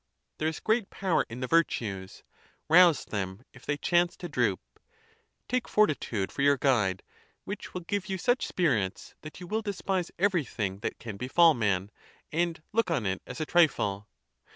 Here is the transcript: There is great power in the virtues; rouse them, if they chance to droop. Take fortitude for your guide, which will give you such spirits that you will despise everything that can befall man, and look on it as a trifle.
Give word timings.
There 0.39 0.47
is 0.47 0.59
great 0.59 0.89
power 0.89 1.27
in 1.29 1.41
the 1.41 1.47
virtues; 1.47 2.23
rouse 2.67 3.05
them, 3.05 3.43
if 3.53 3.67
they 3.67 3.77
chance 3.77 4.17
to 4.17 4.27
droop. 4.27 4.59
Take 5.47 5.67
fortitude 5.67 6.31
for 6.31 6.41
your 6.41 6.57
guide, 6.57 7.03
which 7.43 7.75
will 7.75 7.81
give 7.81 8.09
you 8.09 8.17
such 8.17 8.47
spirits 8.47 9.13
that 9.21 9.39
you 9.39 9.45
will 9.45 9.61
despise 9.61 10.09
everything 10.17 10.79
that 10.79 10.97
can 10.97 11.17
befall 11.17 11.53
man, 11.53 11.91
and 12.31 12.63
look 12.73 12.89
on 12.89 13.05
it 13.05 13.21
as 13.27 13.39
a 13.39 13.45
trifle. 13.45 14.07